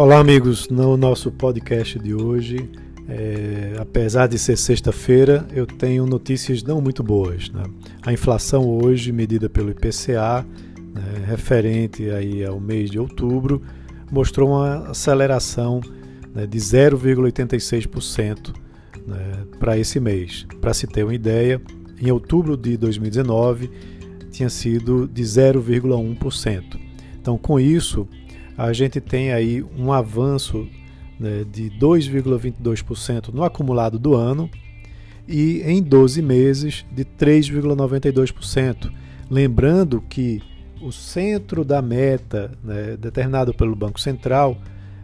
Olá, 0.00 0.18
amigos. 0.18 0.70
No 0.70 0.96
nosso 0.96 1.30
podcast 1.30 1.98
de 1.98 2.14
hoje, 2.14 2.70
é, 3.06 3.74
apesar 3.78 4.28
de 4.28 4.38
ser 4.38 4.56
sexta-feira, 4.56 5.46
eu 5.52 5.66
tenho 5.66 6.06
notícias 6.06 6.62
não 6.62 6.80
muito 6.80 7.02
boas. 7.02 7.50
Né? 7.50 7.62
A 8.00 8.10
inflação 8.10 8.66
hoje, 8.66 9.12
medida 9.12 9.50
pelo 9.50 9.68
IPCA, 9.68 10.46
né, 10.94 11.02
referente 11.26 12.08
aí 12.08 12.42
ao 12.42 12.58
mês 12.58 12.90
de 12.90 12.98
outubro, 12.98 13.60
mostrou 14.10 14.48
uma 14.48 14.88
aceleração 14.88 15.82
né, 16.34 16.46
de 16.46 16.56
0,86% 16.56 18.54
né, 19.06 19.44
para 19.58 19.76
esse 19.76 20.00
mês. 20.00 20.46
Para 20.62 20.72
se 20.72 20.86
ter 20.86 21.04
uma 21.04 21.14
ideia, 21.14 21.60
em 22.00 22.10
outubro 22.10 22.56
de 22.56 22.74
2019 22.78 23.70
tinha 24.30 24.48
sido 24.48 25.06
de 25.06 25.22
0,1%. 25.22 26.80
Então, 27.20 27.36
com 27.36 27.60
isso, 27.60 28.08
a 28.60 28.74
gente 28.74 29.00
tem 29.00 29.32
aí 29.32 29.62
um 29.62 29.90
avanço 29.90 30.68
né, 31.18 31.46
de 31.50 31.70
2,22% 31.80 33.32
no 33.32 33.42
acumulado 33.42 33.98
do 33.98 34.14
ano 34.14 34.50
e 35.26 35.62
em 35.62 35.82
12 35.82 36.20
meses 36.20 36.84
de 36.92 37.02
3,92%. 37.02 38.92
Lembrando 39.30 40.02
que 40.02 40.42
o 40.82 40.92
centro 40.92 41.64
da 41.64 41.80
meta, 41.80 42.50
né, 42.62 42.98
determinado 42.98 43.54
pelo 43.54 43.74
Banco 43.74 43.98
Central, 43.98 44.58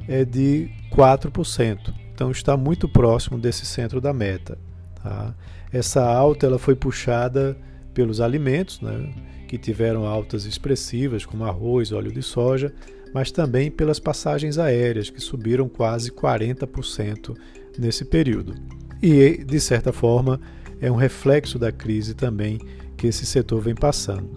é 0.07 0.23
de 0.23 0.68
4%. 0.93 1.95
Então 2.12 2.30
está 2.30 2.59
muito 2.59 2.87
próximo 2.87 3.38
desse 3.38 3.65
centro 3.65 4.02
da 4.02 4.12
meta. 4.12 4.59
Tá? 5.02 5.34
Essa 5.73 6.04
alta 6.04 6.45
ela 6.45 6.59
foi 6.59 6.74
puxada 6.74 7.57
pelos 7.95 8.20
alimentos, 8.20 8.82
né, 8.82 9.15
que 9.48 9.57
tiveram 9.57 10.04
altas 10.04 10.45
expressivas, 10.45 11.24
como 11.24 11.46
arroz, 11.46 11.91
óleo 11.91 12.12
de 12.12 12.20
soja, 12.20 12.70
mas 13.16 13.30
também 13.30 13.70
pelas 13.70 13.99
passagens 13.99 14.59
aéreas, 14.59 15.09
que 15.09 15.23
subiram 15.23 15.71
quase 15.71 16.10
40% 16.10 17.35
nesse 17.79 18.04
período. 18.04 18.54
E, 19.02 19.43
de 19.43 19.59
certa 19.59 19.91
forma, 19.91 20.38
é 20.82 20.93
um 20.93 20.96
reflexo 20.96 21.59
da 21.59 21.73
crise 21.73 22.13
também 22.13 22.60
que 22.95 23.07
esse 23.07 23.24
setor 23.24 23.63
vem 23.63 23.74
passando. 23.74 24.29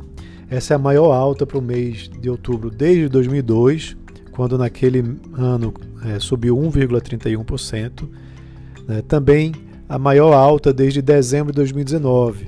Essa 0.50 0.73
é 0.73 0.76
a 0.76 0.80
maior 0.80 1.12
alta 1.12 1.45
para 1.45 1.58
o 1.58 1.62
mês 1.62 2.09
de 2.22 2.30
outubro 2.30 2.70
desde 2.70 3.09
2002, 3.09 3.98
quando 4.31 4.58
naquele 4.58 5.04
ano 5.34 5.73
é, 6.06 6.17
subiu 6.17 6.56
1,31%. 6.56 8.08
Né? 8.88 9.02
Também 9.02 9.52
a 9.89 10.00
maior 10.00 10.32
alta 10.32 10.72
desde 10.72 11.02
dezembro 11.02 11.52
de 11.52 11.58
2019, 11.58 12.48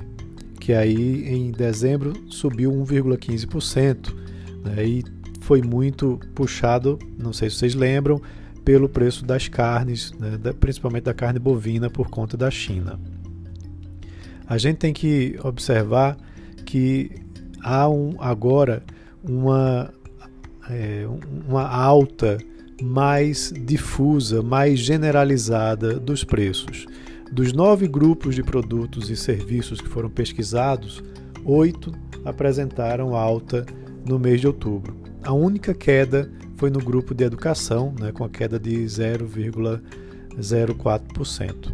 que 0.58 0.72
aí 0.72 1.28
em 1.28 1.50
dezembro 1.50 2.14
subiu 2.30 2.72
1,15%. 2.72 4.14
Né? 4.64 4.86
E 4.86 5.21
foi 5.42 5.60
muito 5.60 6.20
puxado, 6.34 6.98
não 7.18 7.32
sei 7.32 7.50
se 7.50 7.56
vocês 7.56 7.74
lembram, 7.74 8.22
pelo 8.64 8.88
preço 8.88 9.24
das 9.24 9.48
carnes, 9.48 10.12
né, 10.12 10.38
principalmente 10.58 11.04
da 11.04 11.12
carne 11.12 11.40
bovina, 11.40 11.90
por 11.90 12.08
conta 12.08 12.36
da 12.36 12.48
China. 12.50 12.98
A 14.46 14.56
gente 14.56 14.76
tem 14.76 14.92
que 14.92 15.36
observar 15.42 16.16
que 16.64 17.10
há 17.60 17.88
um, 17.88 18.14
agora 18.20 18.84
uma, 19.22 19.92
é, 20.70 21.06
uma 21.48 21.68
alta 21.68 22.38
mais 22.80 23.52
difusa, 23.64 24.42
mais 24.42 24.78
generalizada 24.78 25.98
dos 25.98 26.22
preços. 26.22 26.86
Dos 27.32 27.52
nove 27.52 27.88
grupos 27.88 28.36
de 28.36 28.44
produtos 28.44 29.10
e 29.10 29.16
serviços 29.16 29.80
que 29.80 29.88
foram 29.88 30.08
pesquisados, 30.08 31.02
oito 31.44 31.92
apresentaram 32.24 33.16
alta 33.16 33.66
no 34.06 34.18
mês 34.18 34.40
de 34.40 34.46
outubro. 34.46 35.02
A 35.22 35.32
única 35.32 35.72
queda 35.72 36.30
foi 36.56 36.68
no 36.70 36.78
grupo 36.78 37.14
de 37.14 37.24
educação, 37.24 37.94
né, 37.98 38.12
com 38.12 38.24
a 38.24 38.28
queda 38.28 38.58
de 38.58 38.84
0,04%, 38.84 41.72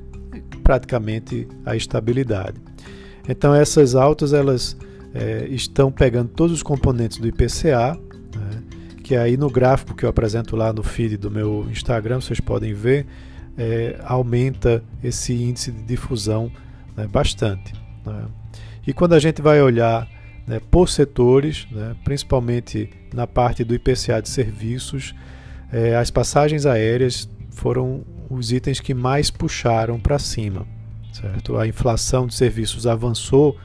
praticamente 0.62 1.48
a 1.64 1.74
estabilidade. 1.76 2.60
Então 3.28 3.54
essas 3.54 3.94
altas 3.94 4.32
elas 4.32 4.76
é, 5.14 5.46
estão 5.48 5.92
pegando 5.92 6.30
todos 6.30 6.54
os 6.54 6.62
componentes 6.62 7.18
do 7.18 7.28
IPCA, 7.28 7.98
né, 8.34 8.62
que 9.02 9.14
aí 9.16 9.36
no 9.36 9.50
gráfico 9.50 9.94
que 9.94 10.04
eu 10.04 10.08
apresento 10.08 10.56
lá 10.56 10.72
no 10.72 10.82
feed 10.82 11.16
do 11.16 11.30
meu 11.30 11.66
Instagram 11.70 12.20
vocês 12.20 12.40
podem 12.40 12.72
ver, 12.72 13.06
é, 13.56 13.98
aumenta 14.04 14.82
esse 15.02 15.34
índice 15.34 15.72
de 15.72 15.82
difusão 15.82 16.50
né, 16.96 17.06
bastante. 17.06 17.72
Né. 18.06 18.24
E 18.86 18.92
quando 18.92 19.14
a 19.14 19.18
gente 19.18 19.42
vai 19.42 19.60
olhar 19.60 20.08
né, 20.48 20.60
por 20.70 20.88
setores, 20.88 21.68
né, 21.70 21.94
principalmente 22.02 22.88
na 23.12 23.26
parte 23.26 23.62
do 23.62 23.74
IPCA 23.74 24.22
de 24.22 24.30
serviços, 24.30 25.14
é, 25.70 25.94
as 25.94 26.10
passagens 26.10 26.64
aéreas 26.64 27.28
foram 27.50 28.02
os 28.30 28.50
itens 28.50 28.80
que 28.80 28.94
mais 28.94 29.30
puxaram 29.30 30.00
para 30.00 30.18
cima. 30.18 30.66
Certo? 31.12 31.58
A 31.58 31.66
inflação 31.66 32.26
de 32.26 32.34
serviços 32.34 32.86
avançou, 32.86 33.58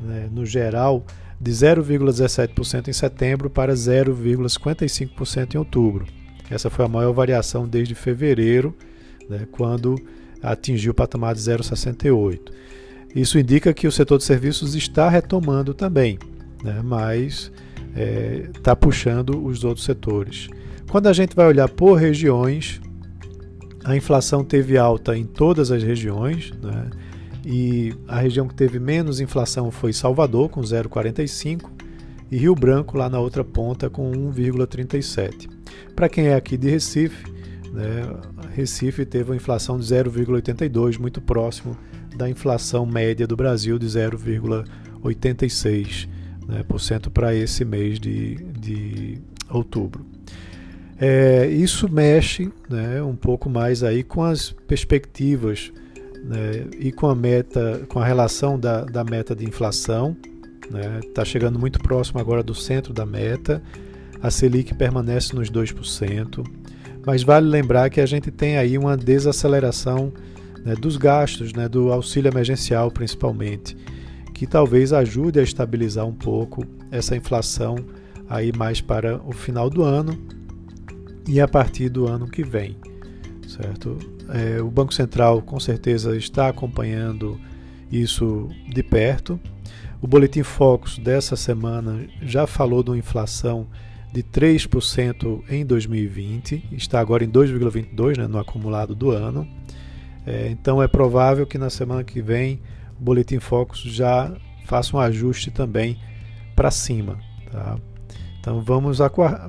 né, 0.00 0.28
no 0.30 0.46
geral, 0.46 1.04
de 1.40 1.50
0,17% 1.50 2.88
em 2.88 2.92
setembro 2.92 3.50
para 3.50 3.74
0,55% 3.74 5.54
em 5.54 5.58
outubro. 5.58 6.06
Essa 6.48 6.70
foi 6.70 6.84
a 6.84 6.88
maior 6.88 7.12
variação 7.12 7.66
desde 7.66 7.94
fevereiro, 7.94 8.76
né, 9.28 9.48
quando 9.50 9.96
atingiu 10.42 10.92
o 10.92 10.94
patamar 10.94 11.34
de 11.34 11.40
0,68%. 11.40 12.52
Isso 13.14 13.38
indica 13.38 13.72
que 13.72 13.86
o 13.86 13.92
setor 13.92 14.18
de 14.18 14.24
serviços 14.24 14.74
está 14.74 15.08
retomando 15.08 15.74
também, 15.74 16.18
né? 16.62 16.80
mas 16.84 17.50
está 18.54 18.72
é, 18.72 18.74
puxando 18.74 19.44
os 19.44 19.64
outros 19.64 19.84
setores. 19.84 20.48
Quando 20.90 21.08
a 21.08 21.12
gente 21.12 21.34
vai 21.34 21.46
olhar 21.46 21.68
por 21.68 21.94
regiões, 21.94 22.80
a 23.84 23.96
inflação 23.96 24.44
teve 24.44 24.76
alta 24.76 25.16
em 25.16 25.24
todas 25.24 25.70
as 25.70 25.82
regiões, 25.82 26.52
né? 26.62 26.90
e 27.44 27.94
a 28.06 28.20
região 28.20 28.46
que 28.46 28.54
teve 28.54 28.78
menos 28.78 29.20
inflação 29.20 29.70
foi 29.70 29.92
Salvador, 29.92 30.48
com 30.48 30.60
0,45%, 30.60 31.64
e 32.30 32.36
Rio 32.36 32.54
Branco, 32.54 32.96
lá 32.96 33.08
na 33.08 33.18
outra 33.18 33.42
ponta, 33.42 33.90
com 33.90 34.12
1,37%. 34.12 35.48
Para 35.96 36.08
quem 36.08 36.28
é 36.28 36.34
aqui 36.36 36.56
de 36.56 36.70
Recife, 36.70 37.24
né? 37.72 38.02
Recife 38.54 39.04
teve 39.04 39.30
uma 39.30 39.36
inflação 39.36 39.78
de 39.78 39.84
0,82%, 39.84 40.98
muito 40.98 41.20
próximo 41.20 41.76
da 42.20 42.28
inflação 42.28 42.84
média 42.84 43.26
do 43.26 43.34
Brasil 43.34 43.78
de 43.78 43.86
0,86% 43.86 46.06
né, 46.46 46.62
para 47.12 47.34
esse 47.34 47.64
mês 47.64 47.98
de, 47.98 48.34
de 48.34 49.18
outubro. 49.48 50.04
É, 50.98 51.46
isso 51.46 51.90
mexe 51.90 52.52
né, 52.68 53.02
um 53.02 53.16
pouco 53.16 53.48
mais 53.48 53.82
aí 53.82 54.02
com 54.02 54.22
as 54.22 54.54
perspectivas 54.68 55.72
né, 56.22 56.66
e 56.78 56.92
com 56.92 57.06
a 57.06 57.14
meta, 57.14 57.86
com 57.88 57.98
a 57.98 58.04
relação 58.04 58.60
da, 58.60 58.84
da 58.84 59.02
meta 59.02 59.34
de 59.34 59.46
inflação. 59.46 60.14
Está 60.62 60.78
né, 60.78 61.00
tá 61.14 61.24
chegando 61.24 61.58
muito 61.58 61.78
próximo 61.78 62.20
agora 62.20 62.42
do 62.42 62.54
centro 62.54 62.92
da 62.92 63.06
meta. 63.06 63.62
A 64.22 64.30
Selic 64.30 64.74
permanece 64.74 65.34
nos 65.34 65.50
2%. 65.50 66.46
Mas 67.06 67.22
vale 67.22 67.48
lembrar 67.48 67.88
que 67.88 67.98
a 67.98 68.04
gente 68.04 68.30
tem 68.30 68.58
aí 68.58 68.76
uma 68.76 68.94
desaceleração 68.94 70.12
né, 70.64 70.74
dos 70.74 70.96
gastos, 70.96 71.52
né, 71.52 71.68
do 71.68 71.92
auxílio 71.92 72.30
emergencial 72.30 72.90
principalmente, 72.90 73.76
que 74.32 74.46
talvez 74.46 74.92
ajude 74.92 75.38
a 75.38 75.42
estabilizar 75.42 76.06
um 76.06 76.14
pouco 76.14 76.64
essa 76.90 77.16
inflação 77.16 77.76
aí 78.28 78.52
mais 78.56 78.80
para 78.80 79.20
o 79.26 79.32
final 79.32 79.68
do 79.68 79.82
ano 79.82 80.18
e 81.26 81.40
a 81.40 81.48
partir 81.48 81.88
do 81.88 82.06
ano 82.06 82.26
que 82.28 82.42
vem, 82.42 82.76
certo? 83.46 83.98
É, 84.28 84.62
o 84.62 84.70
Banco 84.70 84.94
Central 84.94 85.42
com 85.42 85.58
certeza 85.58 86.16
está 86.16 86.48
acompanhando 86.48 87.38
isso 87.90 88.48
de 88.68 88.82
perto. 88.82 89.38
O 90.00 90.06
Boletim 90.06 90.42
Focus 90.42 90.98
dessa 90.98 91.36
semana 91.36 92.06
já 92.22 92.46
falou 92.46 92.82
de 92.82 92.90
uma 92.90 92.98
inflação 92.98 93.66
de 94.12 94.22
3% 94.22 95.42
em 95.48 95.64
2020, 95.64 96.68
está 96.72 97.00
agora 97.00 97.24
em 97.24 97.30
2,22% 97.30 98.18
né, 98.18 98.26
no 98.26 98.38
acumulado 98.38 98.94
do 98.94 99.10
ano. 99.10 99.46
É, 100.26 100.48
então 100.50 100.82
é 100.82 100.88
provável 100.88 101.46
que 101.46 101.58
na 101.58 101.70
semana 101.70 102.04
que 102.04 102.20
vem 102.20 102.60
o 102.98 103.02
Boletim 103.02 103.38
Focus 103.38 103.80
já 103.80 104.34
faça 104.66 104.96
um 104.96 105.00
ajuste 105.00 105.50
também 105.50 105.98
para 106.54 106.70
cima. 106.70 107.18
Tá? 107.50 107.76
Então 108.38 108.60
vamos, 108.62 108.98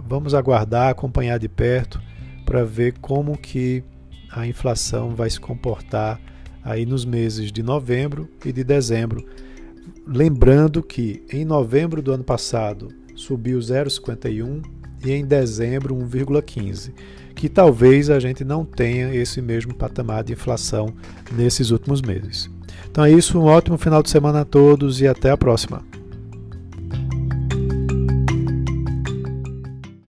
vamos 0.06 0.33
aguardar, 0.33 0.89
acompanhar 0.89 1.38
de 1.38 1.47
perto 1.47 2.01
para 2.45 2.63
ver 2.63 2.95
como 3.00 3.38
que 3.38 3.83
a 4.31 4.47
inflação 4.47 5.15
vai 5.15 5.29
se 5.29 5.39
comportar 5.39 6.19
aí 6.63 6.85
nos 6.85 7.06
meses 7.06 7.51
de 7.51 7.62
novembro 7.63 8.29
e 8.45 8.51
de 8.51 8.63
dezembro. 8.63 9.25
Lembrando 10.06 10.81
que 10.81 11.24
em 11.31 11.45
novembro 11.45 12.01
do 12.01 12.12
ano 12.12 12.24
passado 12.24 12.89
subiu 13.15 13.59
0,51 13.59 14.81
e 15.03 15.12
em 15.12 15.25
dezembro 15.25 15.95
1,15 15.95 16.92
que 17.36 17.50
talvez 17.50 18.09
a 18.09 18.19
gente 18.19 18.44
não 18.44 18.63
tenha 18.63 19.15
esse 19.15 19.42
mesmo 19.42 19.74
patamar 19.74 20.24
de 20.24 20.33
inflação 20.33 20.94
nesses 21.31 21.71
últimos 21.71 22.01
meses. 22.01 22.50
Então 22.89 23.03
é 23.03 23.12
isso, 23.12 23.39
um 23.39 23.45
ótimo 23.45 23.77
final 23.77 24.03
de 24.03 24.09
semana 24.09 24.42
a 24.42 24.45
todos 24.45 25.01
e 25.01 25.07
até 25.07 25.31
a 25.31 25.38
próxima. 25.38 25.81